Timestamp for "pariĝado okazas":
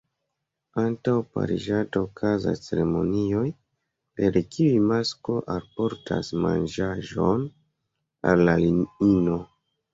1.37-2.63